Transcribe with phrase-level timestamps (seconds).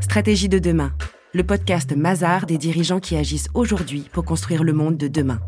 [0.00, 0.92] Stratégie de demain,
[1.34, 5.40] le podcast Mazar des dirigeants qui agissent aujourd'hui pour construire le monde de demain.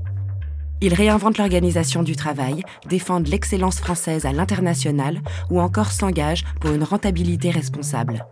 [0.82, 6.84] Ils réinventent l'organisation du travail, défendent l'excellence française à l'international ou encore s'engagent pour une
[6.84, 8.26] rentabilité responsable.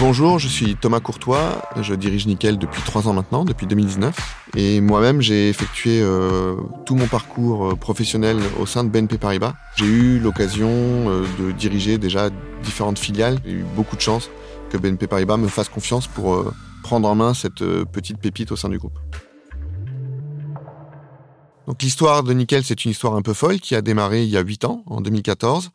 [0.00, 4.16] Bonjour, je suis Thomas Courtois, je dirige Nickel depuis trois ans maintenant, depuis 2019.
[4.56, 9.54] Et moi-même, j'ai effectué euh, tout mon parcours euh, professionnel au sein de BNP Paribas.
[9.76, 12.30] J'ai eu l'occasion euh, de diriger déjà
[12.64, 13.38] différentes filiales.
[13.44, 14.28] J'ai eu beaucoup de chance
[14.72, 18.70] que BNP Paribas me fasse confiance pour prendre en main cette petite pépite au sein
[18.70, 18.98] du groupe.
[21.66, 24.36] Donc l'histoire de Nickel, c'est une histoire un peu folle qui a démarré il y
[24.36, 25.70] a huit ans, en 2014,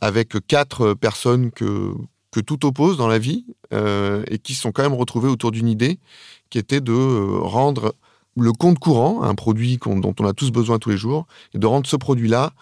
[0.00, 1.94] avec quatre personnes que
[2.40, 5.98] tout oppose dans la vie euh, et qui sont quand même retrouvés autour d'une idée
[6.50, 7.94] qui était de euh, rendre
[8.36, 11.66] le compte courant, un produit dont on a tous besoin tous les jours, et de
[11.66, 12.52] rendre ce produit-là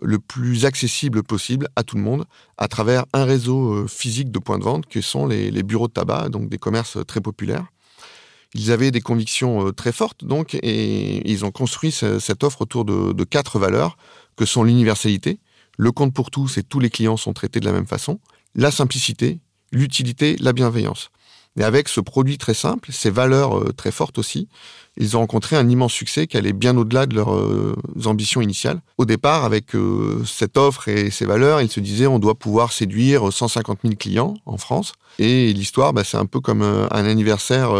[0.00, 2.24] le plus accessible possible à tout le monde
[2.58, 5.92] à travers un réseau euh, physique de points de vente qui sont les, bureaux de
[5.92, 7.66] tabac, donc des commerces très populaires.
[8.54, 13.12] Ils avaient des convictions très fortes, donc, et ils ont construit cette offre autour de,
[13.12, 13.96] de quatre valeurs
[14.36, 15.38] que sont l'universalité,
[15.78, 18.20] le compte pour tous et tous les clients sont traités de la même façon,
[18.54, 19.40] la simplicité,
[19.72, 21.10] l'utilité, la bienveillance.
[21.58, 24.48] Et avec ce produit très simple, ces valeurs euh, très fortes aussi,
[24.96, 28.80] ils ont rencontré un immense succès qui allait bien au-delà de leurs euh, ambitions initiales.
[28.98, 32.72] Au départ, avec euh, cette offre et ces valeurs, ils se disaient on doit pouvoir
[32.72, 34.92] séduire 150 000 clients en France.
[35.18, 37.72] Et l'histoire, bah, c'est un peu comme un anniversaire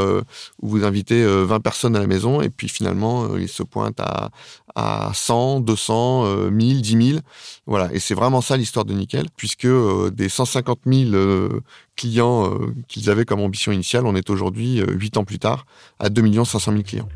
[0.61, 4.31] où vous invitez 20 personnes à la maison et puis finalement, ils se pointent à,
[4.75, 7.21] à 100, 200, 1000, 10 000.
[7.67, 7.93] Voilà.
[7.93, 9.69] Et c'est vraiment ça l'histoire de Nickel, puisque
[10.13, 11.51] des 150 000
[11.97, 12.51] clients
[12.89, 15.67] qu'ils avaient comme ambition initiale, on est aujourd'hui, 8 ans plus tard,
[15.99, 17.09] à 2 500 000 clients.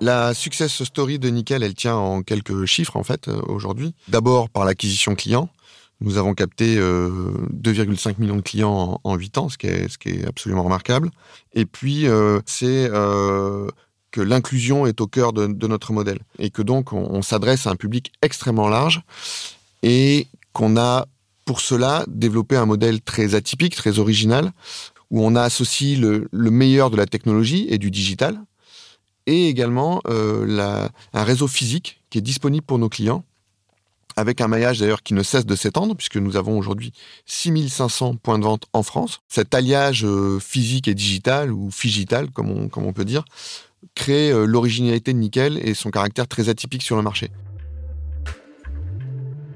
[0.00, 3.94] La success story de Nickel, elle tient en quelques chiffres en fait euh, aujourd'hui.
[4.06, 5.48] D'abord par l'acquisition client.
[6.00, 9.98] Nous avons capté 2,5 euh, millions de clients en, 8 ans, ce qui, est, ce
[9.98, 11.10] qui est absolument remarquable.
[11.54, 12.88] Et puis, euh, c'est
[14.10, 17.76] que l'inclusion est au cœur de, notre modèle et que donc on, s'adresse à un
[17.76, 19.02] public extrêmement large
[19.82, 21.06] et qu'on a
[21.44, 24.52] pour cela développé un modèle très atypique, très original,
[25.10, 28.38] où on a associé le, meilleur de la technologie et du digital,
[29.26, 33.24] et également euh, un réseau physique qui est disponible pour nos clients,
[34.16, 36.92] avec un maillage d'ailleurs qui ne cesse de s'étendre, puisque nous avons aujourd'hui
[37.26, 39.20] 6500 points de vente en France.
[39.28, 43.24] Cet alliage euh, physique et digital, ou figital, comme on, comme on peut dire,
[43.94, 47.30] crée euh, l'originalité de Nickel et son caractère très atypique sur le marché.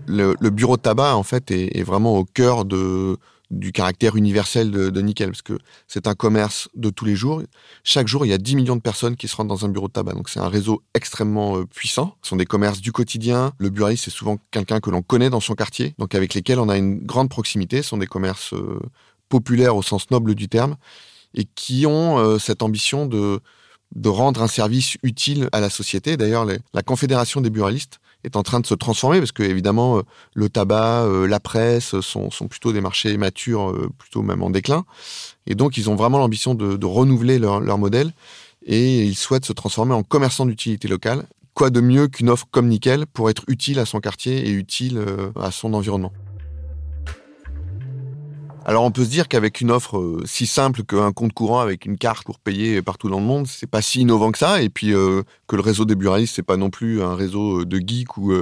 [0.06, 5.31] Le, bureau de tabac, en fait, est vraiment au cœur du caractère universel de, Nickel,
[5.31, 5.56] parce que
[5.87, 7.43] c'est un commerce de tous les jours.
[7.82, 9.87] Chaque jour, il y a 10 millions de personnes qui se rendent dans un bureau
[9.88, 10.12] de tabac.
[10.12, 12.16] Donc c'est un réseau extrêmement euh, puissant.
[12.22, 13.53] Ce sont des commerces du quotidien.
[13.59, 16.69] Le buraliste, c'est souvent quelqu'un que l'on connaît dans son quartier, donc avec lesquels on
[16.69, 17.81] a une grande proximité.
[17.81, 18.81] Ce sont des commerces euh,
[19.31, 20.77] populaires au sens noble du terme,
[21.34, 23.41] et qui ont cette ambition de,
[23.94, 26.16] de rendre un service utile à la société.
[26.16, 30.03] D'ailleurs, la Confédération des buralistes est en train de se transformer parce que évidemment euh,
[30.34, 34.84] le tabac, euh, la presse sont, plutôt des marchés matures, euh, plutôt même en déclin.
[35.47, 38.12] Et donc ils ont vraiment l'ambition de, renouveler leur, leur, modèle
[38.64, 41.25] et ils souhaitent se transformer en commerçant d'utilité locale.
[41.54, 45.04] Quoi de mieux qu'une offre comme Nickel pour être utile à son quartier et utile
[45.38, 46.12] à son environnement?
[48.65, 51.87] Alors on peut se dire qu'avec une offre euh, si simple qu'un compte courant avec
[51.87, 54.62] une carte pour payer partout dans le monde, c'est pas si innovant que ça.
[54.62, 57.65] Et puis euh, que le réseau des buralistes, c'est pas non plus un réseau euh,
[57.65, 58.33] de geeks ou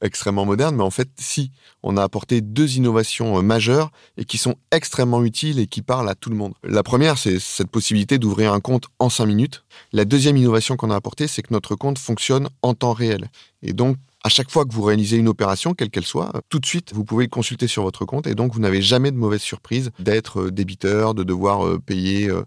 [0.00, 0.76] extrêmement moderne.
[0.76, 1.50] Mais en fait, si
[1.82, 6.14] on a apporté deux innovations majeures et qui sont extrêmement utiles et qui parlent à
[6.14, 6.54] tout le monde.
[6.62, 9.64] La première, c'est cette possibilité d'ouvrir un compte en cinq minutes.
[9.92, 13.30] La deuxième innovation qu'on a apportée, c'est que notre compte fonctionne en temps réel.
[13.62, 16.66] Et donc à chaque fois que vous réalisez une opération, quelle qu'elle soit, tout de
[16.66, 19.40] suite, vous pouvez le consulter sur votre compte et donc vous n'avez jamais de mauvaise
[19.40, 22.42] surprise d'être euh, débiteur, de devoir euh, payer euh,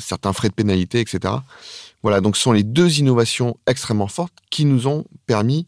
[0.00, 1.34] certains frais de pénalité, etc.
[2.02, 5.66] Voilà, donc ce sont les deux innovations extrêmement fortes qui nous ont permis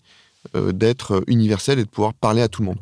[0.54, 2.78] d'être universels et de pouvoir parler à tout le monde.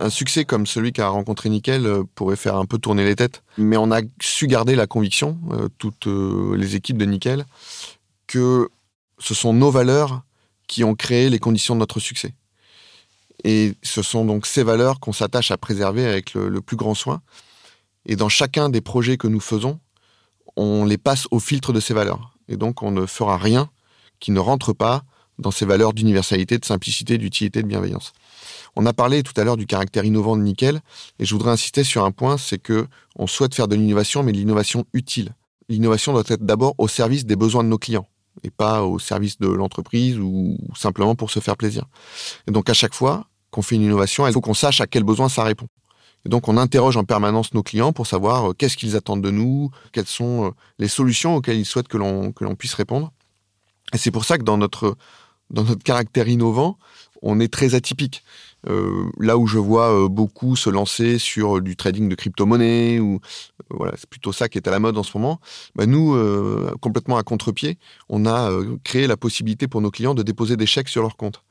[0.00, 3.76] Un succès comme celui qu'a rencontré Nickel pourrait faire un peu tourner les têtes, mais
[3.76, 5.38] on a su garder la conviction,
[5.78, 7.44] toutes les équipes de Nickel,
[8.26, 8.68] que
[9.22, 10.22] ce sont nos valeurs
[10.66, 12.34] qui ont créé les conditions de notre succès.
[13.44, 17.22] Et ce sont donc ces valeurs qu'on s'attache à préserver avec le, plus grand soin.
[18.04, 19.78] Et dans chacun des projets que nous faisons,
[20.56, 22.36] on les passe au filtre de ces valeurs.
[22.48, 23.70] Et donc on ne fera rien
[24.20, 25.02] qui ne rentre pas
[25.38, 28.12] dans ces valeurs d'universalité, de simplicité, d'utilité, de bienveillance.
[28.76, 30.80] On a parlé tout à l'heure du caractère innovant de Nickel,
[31.18, 32.86] et je voudrais insister sur un point, c'est que
[33.16, 35.34] on souhaite faire de l'innovation, mais de l'innovation utile.
[35.68, 38.06] L'innovation doit être d'abord au service des besoins de nos clients
[38.42, 41.84] et pas au service de l'entreprise ou simplement pour se faire plaisir.
[42.46, 45.04] Et donc à chaque fois, qu'on fait une innovation, il faut qu'on sache à quel
[45.04, 45.68] besoin ça répond.
[46.24, 49.30] Et donc, on interroge en permanence nos clients pour savoir euh, qu'est-ce qu'ils attendent de
[49.30, 53.12] nous, quelles sont euh, les solutions auxquelles ils souhaitent que l'on que l'on puisse répondre.
[53.92, 54.96] Et c'est pour ça que dans notre
[55.50, 56.78] dans notre caractère innovant,
[57.22, 58.24] on est très atypique.
[58.68, 63.18] Euh, là où je vois euh, beaucoup se lancer sur du trading de crypto-monnaie, euh,
[63.70, 65.40] voilà, c'est plutôt ça qui est à la mode en ce moment.
[65.74, 66.16] Bah nous,
[66.80, 67.78] complètement à contre-pied,
[68.08, 68.50] on a
[68.84, 71.42] créé la possibilité pour nos clients de déposer des chèques sur leur compte.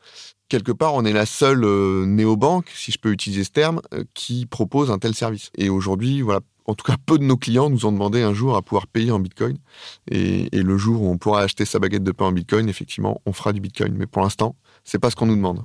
[0.48, 1.66] Quelque part, on est la seule
[2.06, 3.82] néobanque, si je peux utiliser ce terme,
[4.14, 5.50] qui propose un tel service.
[5.58, 8.56] Et aujourd'hui, voilà, en tout cas, peu de nos clients nous ont demandé un jour
[8.56, 9.58] à pouvoir payer en Bitcoin.
[10.10, 13.34] Et, le jour où on pourra acheter sa baguette de pain en Bitcoin, effectivement, on
[13.34, 13.94] fera du Bitcoin.
[13.96, 15.64] Mais pour l'instant, c'est pas ce qu'on nous demande.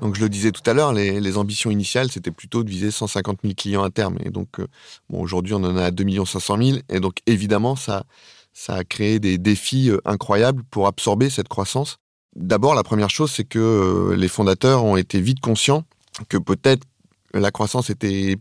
[0.00, 3.40] Donc je le disais tout à l'heure, les, ambitions initiales, c'était plutôt de viser 150
[3.42, 4.16] 000 clients à terme.
[4.24, 4.66] Et donc, euh,
[5.10, 6.78] bon, aujourd'hui, on en a 2 500 000.
[6.88, 8.04] Et donc, évidemment, ça,
[8.52, 11.96] ça a créé des défis euh, incroyables pour absorber cette croissance.
[12.36, 15.84] D'abord, la première chose, c'est que euh, les fondateurs ont été vite conscients
[16.28, 16.86] que peut-être
[17.34, 18.36] la croissance était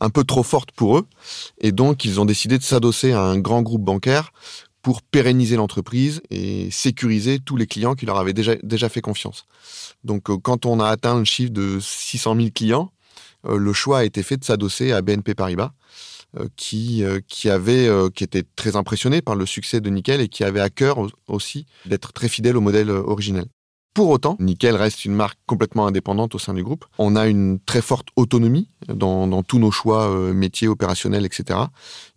[0.00, 1.06] un peu trop forte pour eux.
[1.60, 4.32] Et donc, ils ont décidé de s'adosser à un grand groupe bancaire
[4.84, 9.46] pour pérenniser l'entreprise et sécuriser tous les clients qui leur avaient déjà, fait confiance.
[10.04, 12.92] Donc euh, quand on a atteint le chiffre de 600 000 clients,
[13.46, 15.72] euh, le choix a été fait de s'adosser à BNP Paribas,
[16.38, 20.68] euh, qui, qui était très impressionné par le succès de Nickel et qui avait à
[20.68, 20.98] cœur
[21.28, 23.46] aussi d'être très fidèle au modèle originel.
[23.94, 26.84] Pour autant, Nickel reste une marque complètement indépendante au sein du groupe.
[26.98, 31.60] On a une très forte autonomie dans, tous nos choix euh, métiers, opérationnels, etc.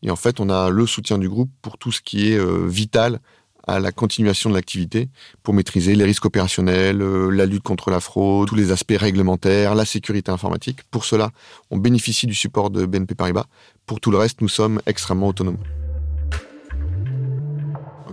[0.01, 2.65] Et en fait, on a le soutien du groupe pour tout ce qui est euh,
[2.67, 3.19] vital
[3.67, 5.09] à la continuation de l'activité,
[5.43, 9.75] pour maîtriser les risques opérationnels, euh, la lutte contre la fraude, tous les aspects réglementaires,
[9.75, 10.79] la sécurité informatique.
[10.89, 11.31] Pour cela,
[11.69, 13.45] on bénéficie du support de BNP Paribas.
[13.85, 15.57] Pour tout le reste, nous sommes extrêmement autonomes.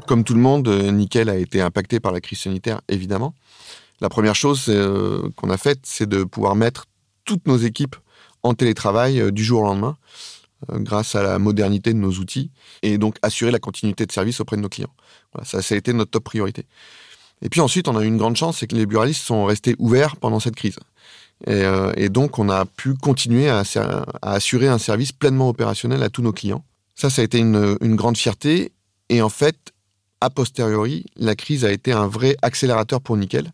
[0.06, 3.34] Comme tout le monde, Nickel a été impacté par la crise sanitaire, évidemment.
[4.00, 6.86] La première chose euh, qu'on a faite, c'est de pouvoir mettre
[7.24, 7.96] toutes nos équipes
[8.42, 9.96] en télétravail euh, du jour au lendemain,
[10.70, 12.50] euh, grâce à la modernité de nos outils,
[12.82, 14.92] et donc assurer la continuité de service auprès de nos clients.
[15.44, 16.66] Ça, ça a été notre top priorité.
[17.40, 19.74] Et puis ensuite, on a eu une grande chance, c'est que les buralistes sont restés
[19.78, 20.76] ouverts pendant cette crise.
[21.46, 23.64] Et, donc, on a pu continuer à,
[24.22, 26.64] assurer un service pleinement opérationnel à tous nos clients.
[26.94, 28.72] Ça, ça a été une grande fierté.
[29.08, 29.73] Et en fait,
[30.24, 33.52] a posteriori, la crise a été un vrai accélérateur pour Nickel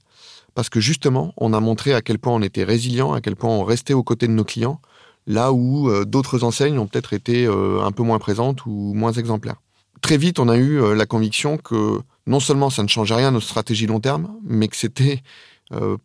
[0.54, 3.50] parce que justement, on a montré à quel point on était résilient, à quel point
[3.50, 4.80] on restait aux côtés de nos clients,
[5.26, 9.12] là où euh, d'autres enseignes ont peut-être été euh, un peu moins présentes ou moins
[9.12, 9.56] exemplaires.
[10.00, 13.28] Très vite, on a eu euh, la conviction que non seulement ça ne changeait rien
[13.28, 15.22] à notre stratégie long terme, mais que c'était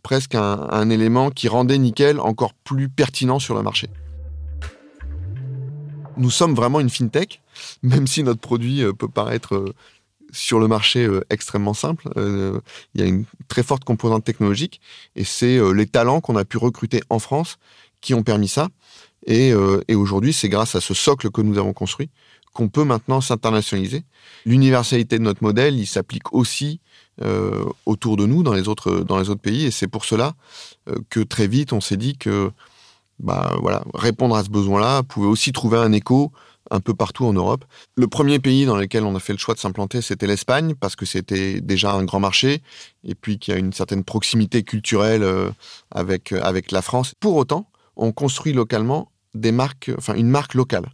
[0.04, 3.90] presque un, élément qui rendait Nickel encore plus pertinent sur le marché.
[6.18, 7.42] Nous sommes vraiment une fintech,
[7.82, 9.74] même si notre produit peut paraître
[10.31, 12.10] sur le marché euh, extrêmement simple.
[12.18, 12.60] Euh,
[12.94, 14.81] il y a une très forte composante technologique
[15.16, 17.57] et c'est euh, les talents qu'on a pu recruter en France
[18.01, 18.69] qui ont permis ça.
[19.27, 19.56] Et,
[19.95, 22.12] aujourd'hui, c'est grâce à ce socle que nous avons construit
[22.54, 24.04] qu'on peut maintenant s'internationaliser.
[24.45, 26.80] L'universalité de notre modèle, il s'applique aussi
[27.88, 29.66] autour de nous, dans les autres, dans les autres pays.
[29.66, 30.36] Et c'est pour cela
[31.10, 32.51] que très vite, on s'est dit que
[33.20, 36.32] bah, voilà, répondre à ce besoin-là pouvait aussi trouver un écho
[36.72, 37.66] un peu partout en Europe.
[37.96, 40.96] Le premier pays dans lequel on a fait le choix de s'implanter, c'était l'Espagne, parce
[40.96, 42.62] que c'était déjà un grand marché,
[43.04, 45.50] et puis qu'il y a une certaine proximité culturelle euh,
[45.92, 47.13] avec, euh, avec la France.
[47.20, 50.89] Pour autant, on construit localement des marques, enfin une marque locale.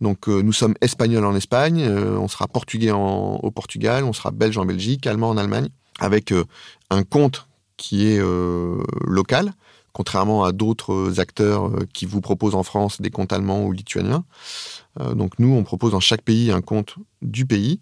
[0.00, 4.58] Donc euh, nous sommes espagnols en Espagne, on sera portugais au Portugal, on sera belge
[4.58, 5.68] en Belgique, allemand en Allemagne,
[6.00, 6.32] avec
[6.90, 8.20] un compte qui est
[9.04, 9.52] local,
[9.94, 14.24] contrairement à d'autres acteurs qui vous proposent en France des comptes allemands ou lituaniens.
[15.00, 17.78] Euh, donc nous, on propose dans chaque pays un compte du pays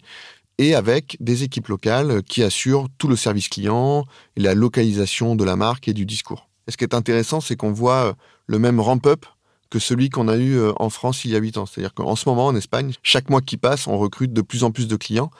[0.57, 4.05] et avec des équipes locales qui assurent tout le service client
[4.37, 6.47] la localisation de la marque et du discours.
[6.67, 8.13] Et ce qui est intéressant, c'est qu'on voit euh,
[8.47, 9.25] le même ramp-up
[9.69, 11.65] que celui qu'on a eu euh, en France il y a 8 ans.
[11.65, 14.71] C'est-à-dire qu'en ce moment, en Espagne, chaque mois qui passe, on recrute de plus en
[14.71, 15.31] plus de clients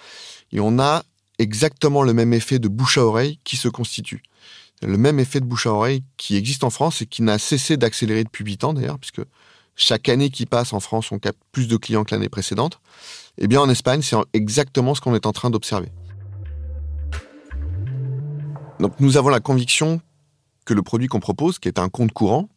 [0.52, 1.04] et on a
[1.40, 4.24] exactement le même effet de bouche à oreille qui se constitue.
[4.86, 7.78] Le même effet de bouche à oreille qui existe en France et qui n'a cessé
[7.78, 9.22] d'accélérer depuis 8 ans d'ailleurs, puisque
[9.76, 12.80] chaque année qui passe en France, on capte plus de clients que l'année précédente.
[13.38, 15.90] Eh bien, en Espagne, c'est exactement ce qu'on est en train d'observer.
[18.80, 20.02] Donc, nous avons la conviction
[20.66, 22.50] que le produit qu'on propose, qui est un compte courant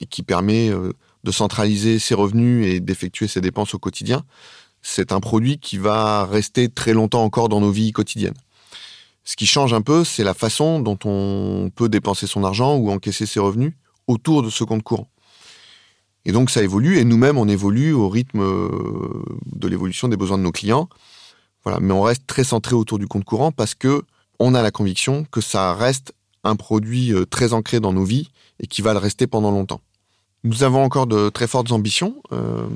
[0.00, 0.92] et qui permet euh,
[1.24, 4.24] de centraliser ses revenus et d'effectuer ses dépenses au quotidien,
[4.82, 8.34] c'est un produit qui va rester très longtemps encore dans nos vies quotidiennes.
[9.24, 12.90] Ce qui change un peu, c'est la façon dont on peut dépenser son argent ou
[12.90, 13.74] encaisser ses revenus
[14.06, 15.08] autour de ce compte courant.
[16.24, 20.38] Et donc ça évolue et nous-mêmes on évolue au rythme euh, de l'évolution des besoins
[20.38, 20.88] de nos clients.
[21.64, 24.02] Voilà, mais on reste très centré autour du compte courant parce que
[24.38, 28.30] on a la conviction que ça reste un produit euh, très ancré dans nos vies
[28.58, 29.80] et qui va le rester pendant longtemps.
[30.44, 32.66] Nous avons encore de très fortes ambitions euh,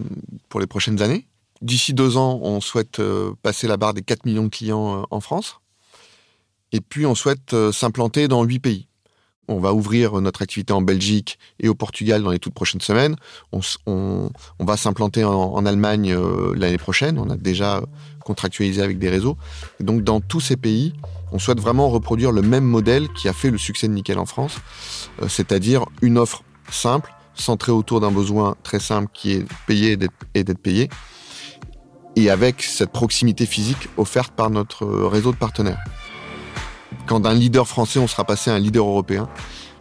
[0.51, 1.27] pour les prochaines années.
[1.63, 3.01] D'ici deux ans, on souhaite
[3.43, 5.61] passer la barre des 4 millions de clients en France.
[6.73, 8.89] Et puis, on souhaite s'implanter dans huit pays.
[9.47, 13.17] On va ouvrir notre activité en Belgique et au Portugal dans les toutes prochaines semaines.
[13.87, 16.17] On, va s'implanter en, Allemagne
[16.57, 17.19] l'année prochaine.
[17.19, 17.83] On a déjà
[18.25, 19.37] contractualisé avec des réseaux.
[19.81, 20.95] Donc, dans tous ces pays,
[21.35, 24.25] on souhaite vraiment reproduire le même modèle qui a fait le succès de Nickel en
[24.25, 24.59] France,
[25.21, 29.99] euh, c'est-à-dire une offre simple, centrée autour d'un besoin très simple qui est payer
[30.35, 30.89] et d'être payé,
[32.15, 35.83] et avec cette proximité physique offerte par notre réseau de partenaires.
[37.07, 39.29] Quand d'un leader français, on sera passé à un leader européen,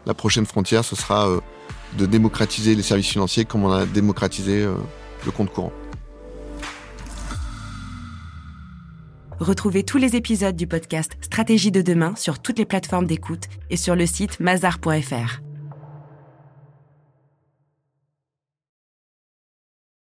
[0.05, 1.39] la prochaine frontière, ce sera euh,
[1.97, 4.75] de démocratiser les services financiers comme on a démocratisé euh,
[5.25, 5.71] le compte courant.
[9.39, 13.77] Retrouvez tous les épisodes du podcast Stratégie de demain sur toutes les plateformes d'écoute et
[13.77, 15.41] sur le site mazar.fr.